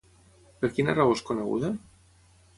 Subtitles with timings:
[0.63, 1.71] Per quina raó és coneguda?